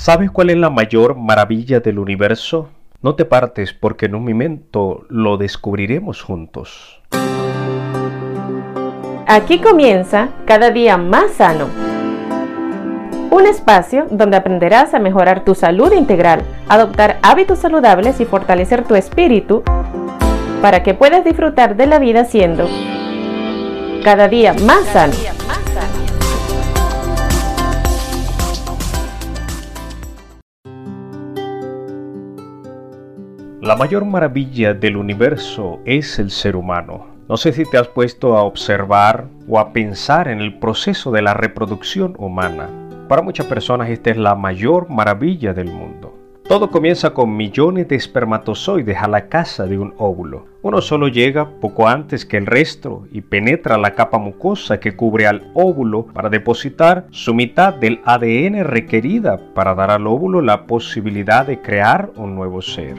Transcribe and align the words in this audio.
¿Sabes 0.00 0.30
cuál 0.30 0.48
es 0.48 0.56
la 0.56 0.70
mayor 0.70 1.14
maravilla 1.14 1.80
del 1.80 1.98
universo? 1.98 2.70
No 3.02 3.16
te 3.16 3.26
partes 3.26 3.74
porque 3.74 4.06
en 4.06 4.14
un 4.14 4.24
momento 4.24 5.04
lo 5.10 5.36
descubriremos 5.36 6.22
juntos. 6.22 7.02
Aquí 9.26 9.58
comienza 9.58 10.30
cada 10.46 10.70
día 10.70 10.96
más 10.96 11.32
sano. 11.32 11.66
Un 13.30 13.44
espacio 13.44 14.06
donde 14.10 14.38
aprenderás 14.38 14.94
a 14.94 15.00
mejorar 15.00 15.44
tu 15.44 15.54
salud 15.54 15.92
integral, 15.92 16.44
adoptar 16.66 17.18
hábitos 17.20 17.58
saludables 17.58 18.22
y 18.22 18.24
fortalecer 18.24 18.84
tu 18.84 18.94
espíritu 18.94 19.62
para 20.62 20.82
que 20.82 20.94
puedas 20.94 21.26
disfrutar 21.26 21.76
de 21.76 21.84
la 21.84 21.98
vida 21.98 22.24
siendo 22.24 22.66
cada 24.02 24.28
día 24.28 24.54
más 24.54 24.82
sano. 24.86 25.39
La 33.70 33.76
mayor 33.76 34.04
maravilla 34.04 34.74
del 34.74 34.96
universo 34.96 35.78
es 35.84 36.18
el 36.18 36.32
ser 36.32 36.56
humano. 36.56 37.06
No 37.28 37.36
sé 37.36 37.52
si 37.52 37.64
te 37.64 37.78
has 37.78 37.86
puesto 37.86 38.36
a 38.36 38.42
observar 38.42 39.28
o 39.46 39.60
a 39.60 39.72
pensar 39.72 40.26
en 40.26 40.40
el 40.40 40.58
proceso 40.58 41.12
de 41.12 41.22
la 41.22 41.34
reproducción 41.34 42.16
humana. 42.18 42.68
Para 43.06 43.22
muchas 43.22 43.46
personas 43.46 43.88
esta 43.88 44.10
es 44.10 44.16
la 44.16 44.34
mayor 44.34 44.90
maravilla 44.90 45.54
del 45.54 45.70
mundo. 45.70 46.12
Todo 46.48 46.68
comienza 46.68 47.10
con 47.10 47.36
millones 47.36 47.86
de 47.86 47.94
espermatozoides 47.94 48.96
a 48.96 49.06
la 49.06 49.28
casa 49.28 49.66
de 49.66 49.78
un 49.78 49.94
óvulo. 49.98 50.46
Uno 50.62 50.80
solo 50.80 51.06
llega 51.06 51.48
poco 51.60 51.86
antes 51.86 52.26
que 52.26 52.38
el 52.38 52.46
resto 52.46 53.06
y 53.12 53.20
penetra 53.20 53.78
la 53.78 53.94
capa 53.94 54.18
mucosa 54.18 54.80
que 54.80 54.96
cubre 54.96 55.28
al 55.28 55.48
óvulo 55.54 56.06
para 56.06 56.28
depositar 56.28 57.06
su 57.12 57.34
mitad 57.34 57.74
del 57.74 58.00
ADN 58.04 58.64
requerida 58.64 59.38
para 59.54 59.76
dar 59.76 59.92
al 59.92 60.08
óvulo 60.08 60.40
la 60.40 60.66
posibilidad 60.66 61.46
de 61.46 61.62
crear 61.62 62.10
un 62.16 62.34
nuevo 62.34 62.62
ser. 62.62 62.96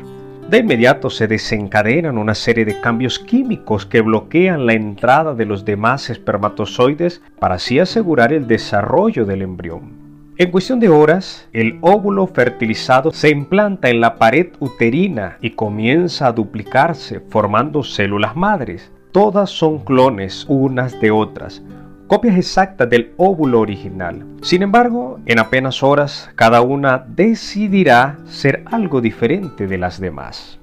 De 0.51 0.57
inmediato 0.57 1.09
se 1.09 1.29
desencadenan 1.29 2.17
una 2.17 2.35
serie 2.35 2.65
de 2.65 2.81
cambios 2.81 3.19
químicos 3.19 3.85
que 3.85 4.01
bloquean 4.01 4.65
la 4.65 4.73
entrada 4.73 5.33
de 5.33 5.45
los 5.45 5.63
demás 5.63 6.09
espermatozoides 6.09 7.21
para 7.39 7.55
así 7.55 7.79
asegurar 7.79 8.33
el 8.33 8.47
desarrollo 8.47 9.23
del 9.23 9.43
embrión. 9.43 10.33
En 10.35 10.51
cuestión 10.51 10.81
de 10.81 10.89
horas, 10.89 11.47
el 11.53 11.77
óvulo 11.79 12.27
fertilizado 12.27 13.13
se 13.13 13.29
implanta 13.29 13.89
en 13.89 14.01
la 14.01 14.17
pared 14.17 14.47
uterina 14.59 15.37
y 15.39 15.51
comienza 15.51 16.27
a 16.27 16.33
duplicarse 16.33 17.21
formando 17.21 17.81
células 17.81 18.35
madres. 18.35 18.91
Todas 19.13 19.49
son 19.49 19.79
clones 19.79 20.45
unas 20.49 20.99
de 20.99 21.11
otras, 21.11 21.63
copias 22.11 22.35
exactas 22.35 22.89
del 22.89 23.13
óvulo 23.15 23.61
original. 23.61 24.25
Sin 24.41 24.63
embargo, 24.63 25.21
en 25.25 25.39
apenas 25.39 25.81
horas, 25.81 26.29
cada 26.35 26.59
una 26.59 27.05
decidirá 27.07 28.17
ser 28.25 28.65
algo 28.65 28.99
diferente 28.99 29.65
de 29.65 29.77
las 29.77 29.97
demás. 29.97 30.59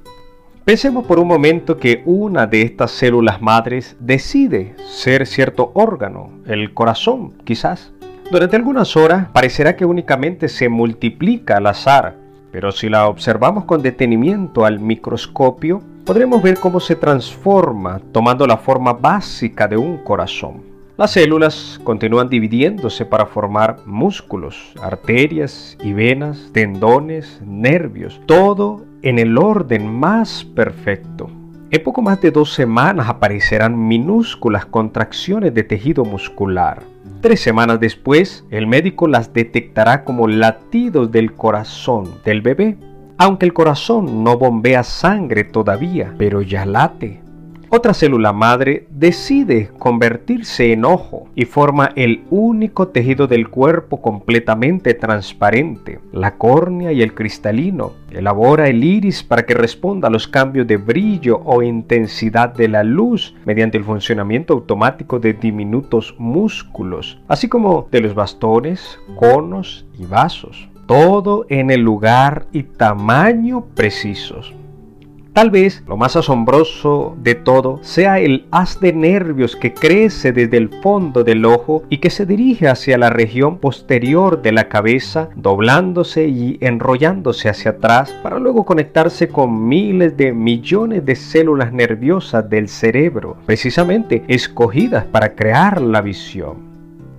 Pensemos 0.67 1.07
por 1.07 1.19
un 1.19 1.27
momento 1.27 1.79
que 1.79 2.03
una 2.05 2.47
de 2.47 2.61
estas 2.61 2.91
células 2.91 3.41
madres 3.41 3.97
decide 3.99 4.75
ser 4.91 5.27
cierto 5.27 5.71
órgano, 5.73 6.33
el 6.45 6.75
corazón 6.75 7.33
quizás. 7.45 7.95
Durante 8.31 8.57
algunas 8.57 8.95
horas 8.95 9.29
parecerá 9.33 9.75
que 9.75 9.87
únicamente 9.87 10.51
se 10.51 10.69
multiplica 10.69 11.57
al 11.57 11.69
azar, 11.69 12.15
pero 12.53 12.73
si 12.73 12.91
la 12.91 13.09
observamos 13.09 13.65
con 13.65 13.81
detenimiento 13.81 14.67
al 14.67 14.81
microscopio, 14.81 15.81
podremos 16.05 16.43
ver 16.43 16.59
cómo 16.61 16.79
se 16.79 16.95
transforma 16.95 18.03
tomando 18.12 18.47
la 18.47 18.59
forma 18.59 18.93
básica 18.93 19.67
de 19.67 19.79
un 19.79 19.97
corazón. 20.05 20.68
Las 20.99 21.13
células 21.13 21.81
continúan 21.85 22.29
dividiéndose 22.29 23.07
para 23.07 23.25
formar 23.25 23.77
músculos, 23.87 24.73
arterias 24.83 25.79
y 25.81 25.93
venas, 25.93 26.51
tendones, 26.53 27.41
nervios, 27.47 28.21
todo 28.27 28.85
en 29.03 29.21
el 29.21 29.39
orden 29.39 29.87
más 29.87 30.43
perfecto. 30.43 31.31
En 31.71 31.85
poco 31.85 32.03
más 32.03 32.21
de 32.21 32.33
dos 32.33 32.53
semanas 32.53 33.09
aparecerán 33.09 33.87
minúsculas 33.87 34.67
contracciones 34.67 35.55
de 35.55 35.62
tejido 35.62 36.05
muscular. 36.05 36.83
Tres 37.21 37.43
semanas 37.43 37.78
después, 37.78 38.45
el 38.51 38.67
médico 38.67 39.06
las 39.06 39.33
detectará 39.33 40.03
como 40.03 40.27
latidos 40.27 41.12
del 41.12 41.33
corazón 41.33 42.11
del 42.25 42.43
bebé. 42.43 42.77
Aunque 43.19 43.47
el 43.47 43.53
corazón 43.53 44.25
no 44.25 44.37
bombea 44.37 44.83
sangre 44.83 45.45
todavía, 45.45 46.12
pero 46.19 46.43
ya 46.43 46.67
late. 46.67 47.22
Otra 47.71 47.93
célula 47.93 48.33
madre 48.33 48.87
decide 48.89 49.71
convertirse 49.79 50.73
en 50.73 50.87
ojo 50.87 51.29
y 51.34 51.45
forma 51.45 51.91
el 51.97 52.25
único 52.31 52.89
tejido 52.89 53.27
del 53.27 53.51
cuerpo 53.51 54.01
completamente 54.01 54.95
transparente, 54.95 56.01
la 56.11 56.37
córnea 56.37 56.93
y 56.93 57.03
el 57.03 57.15
cristalino. 57.15 57.93
Elabora 58.11 58.69
el 58.69 58.83
iris 58.83 59.23
para 59.23 59.45
que 59.45 59.53
responda 59.53 60.09
a 60.09 60.11
los 60.11 60.27
cambios 60.27 60.67
de 60.67 60.78
brillo 60.78 61.43
o 61.45 61.62
intensidad 61.62 62.55
de 62.55 62.69
la 62.69 62.83
luz 62.84 63.34
mediante 63.45 63.77
el 63.77 63.84
funcionamiento 63.84 64.55
automático 64.55 65.19
de 65.19 65.34
diminutos 65.34 66.15
músculos, 66.17 67.21
así 67.28 67.49
como 67.49 67.87
de 67.91 68.01
los 68.01 68.15
bastones, 68.15 68.99
conos 69.15 69.84
y 69.99 70.07
vasos. 70.07 70.71
Todo 70.87 71.45
en 71.51 71.71
el 71.71 71.83
lugar 71.83 72.47
y 72.51 72.62
tamaño 72.62 73.67
precisos. 73.75 74.55
Tal 75.38 75.50
vez 75.53 75.84
lo 75.87 75.97
más 75.97 76.16
asombroso 76.16 77.16
de 77.22 77.37
todo 77.37 77.78
sea 77.84 78.19
el 78.19 78.49
haz 78.50 78.81
de 78.81 78.93
nervios 78.93 79.54
que 79.54 79.72
crece 79.72 80.32
desde 80.32 80.56
el 80.56 80.69
fondo 80.82 81.22
del 81.22 81.44
ojo 81.44 81.84
y 81.88 81.99
que 81.99 82.10
se 82.10 82.26
dirige 82.26 82.66
hacia 82.66 82.99
la 82.99 83.09
región 83.09 83.59
posterior 83.59 84.43
de 84.43 84.50
la 84.50 84.69
cabeza, 84.69 85.28
doblándose 85.37 86.27
y 86.27 86.59
enrollándose 86.60 87.48
hacia 87.48 87.71
atrás 87.71 88.12
para 88.21 88.41
luego 88.41 88.65
conectarse 88.65 89.28
con 89.28 89.69
miles 89.69 90.16
de 90.16 90.32
millones 90.32 91.06
de 91.06 91.15
células 91.15 91.72
nerviosas 91.72 92.50
del 92.50 92.69
cerebro, 92.69 93.37
precisamente 93.47 94.25
escogidas 94.27 95.04
para 95.04 95.37
crear 95.37 95.81
la 95.81 96.00
visión 96.00 96.68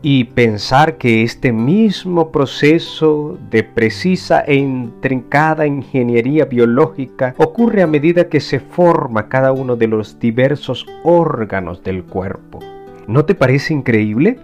y 0.02 0.26
pensar 0.26 0.98
que 0.98 1.24
este 1.24 1.52
mismo 1.52 2.32
proceso 2.32 3.38
de 3.50 3.64
precisa 3.64 4.42
e 4.42 4.56
intrincada 4.56 5.68
ingeniería 5.68 6.46
biológica 6.46 7.36
ocurre 7.38 7.82
a 7.82 7.88
medida 7.88 8.30
que 8.30 8.40
se 8.40 8.60
forma 8.60 9.28
cada 9.28 9.52
uno 9.52 9.76
de 9.76 9.88
los 9.88 10.20
diversos 10.20 10.86
órganos 11.04 11.84
del 11.84 12.04
cuerpo. 12.04 12.60
¿No 13.08 13.26
te 13.26 13.36
parece 13.36 13.74
increíble? 13.74 14.40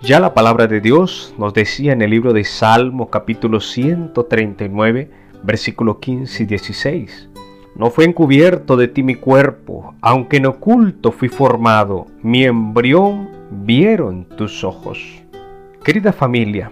Ya 0.00 0.20
la 0.20 0.34
palabra 0.34 0.68
de 0.68 0.80
Dios 0.80 1.34
nos 1.38 1.52
decía 1.52 1.92
en 1.92 2.02
el 2.02 2.10
libro 2.10 2.32
de 2.32 2.44
Salmo 2.44 3.10
capítulo 3.10 3.60
139, 3.60 5.10
versículo 5.42 5.98
15 5.98 6.42
y 6.42 6.46
16. 6.46 7.30
No 7.74 7.90
fue 7.90 8.04
encubierto 8.04 8.76
de 8.76 8.88
ti 8.88 9.02
mi 9.02 9.16
cuerpo, 9.16 9.94
aunque 10.00 10.36
en 10.36 10.46
oculto 10.46 11.12
fui 11.12 11.28
formado, 11.28 12.06
mi 12.22 12.44
embrión 12.44 13.35
vieron 13.50 14.24
tus 14.24 14.64
ojos. 14.64 14.98
Querida 15.82 16.12
familia, 16.12 16.70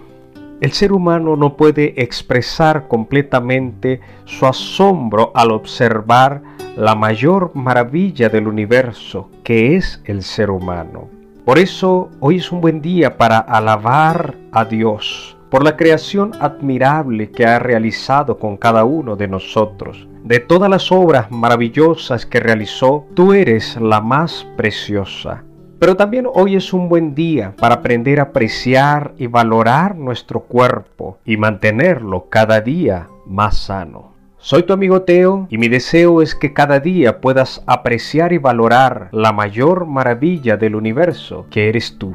el 0.61 0.73
ser 0.73 0.93
humano 0.93 1.37
no 1.37 1.57
puede 1.57 2.01
expresar 2.03 2.89
completamente 2.89 4.01
su 4.25 4.47
asombro 4.47 5.33
al 5.35 5.51
observar 5.51 6.43
la 6.77 6.95
mayor 6.95 7.53
maravilla 7.55 8.29
del 8.29 8.49
universo, 8.49 9.31
que 9.43 9.77
es 9.77 10.01
el 10.05 10.23
ser 10.23 10.51
humano. 10.51 11.09
Por 11.45 11.59
eso 11.59 12.11
hoy 12.21 12.37
es 12.37 12.51
un 12.51 12.61
buen 12.61 12.81
día 12.81 13.17
para 13.17 13.39
alabar 13.39 14.35
a 14.51 14.65
Dios 14.65 15.37
por 15.51 15.63
la 15.63 15.77
creación 15.77 16.33
admirable 16.41 17.31
que 17.31 17.47
ha 17.47 17.61
realizado 17.61 18.39
con 18.39 18.57
cada 18.57 18.85
uno 18.85 19.15
de 19.15 19.29
nosotros. 19.29 20.09
De 20.25 20.41
todas 20.41 20.69
las 20.69 20.91
obras 20.91 21.31
maravillosas 21.31 22.27
que 22.27 22.41
realizó, 22.41 23.07
tú 23.15 23.33
eres 23.33 23.77
la 23.81 24.01
más 24.01 24.47
preciosa. 24.57 25.45
Pero 25.85 25.99
también 25.99 26.27
hoy 26.33 26.57
es 26.57 26.73
un 26.73 26.89
buen 26.89 27.15
día 27.15 27.53
para 27.59 27.75
aprender 27.75 28.19
a 28.19 28.23
apreciar 28.23 29.13
y 29.19 29.27
valorar 29.27 29.97
nuestro 29.97 30.41
cuerpo 30.41 31.19
y 31.27 31.37
mantenerlo 31.37 32.31
cada 32.31 32.63
día 32.63 33.11
más 33.27 33.59
sano. 33.59 34.15
Soy 34.39 34.63
tu 34.63 34.73
amigo 34.73 35.03
Teo 35.03 35.47
y 35.51 35.59
mi 35.59 35.69
deseo 35.69 36.23
es 36.23 36.35
que 36.35 36.55
cada 36.55 36.81
día 36.81 37.21
puedas 37.21 37.63
apreciar 37.67 38.33
y 38.33 38.39
valorar 38.39 39.11
la 39.13 39.33
mayor 39.35 39.85
maravilla 39.85 40.57
del 40.57 40.75
universo 40.75 41.45
que 41.51 41.69
eres 41.69 41.99
tú. 41.99 42.15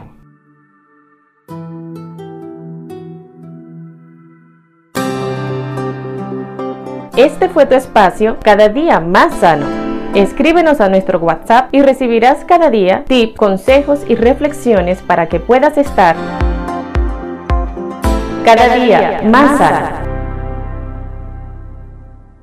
Este 7.15 7.49
fue 7.49 7.67
tu 7.67 7.75
espacio 7.75 8.37
cada 8.43 8.67
día 8.67 8.99
más 8.99 9.35
sano. 9.35 9.78
Escríbenos 10.15 10.81
a 10.81 10.89
nuestro 10.89 11.19
WhatsApp 11.19 11.69
y 11.71 11.83
recibirás 11.83 12.43
cada 12.43 12.71
día 12.71 13.03
tips, 13.07 13.37
consejos 13.37 14.01
y 14.07 14.15
reflexiones 14.15 15.01
para 15.03 15.29
que 15.29 15.39
puedas 15.39 15.77
estar 15.77 16.15
cada 18.43 18.75
día 18.75 19.21
más 19.23 19.57
sano. 19.57 20.08